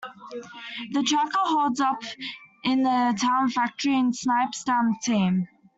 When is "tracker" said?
1.03-1.37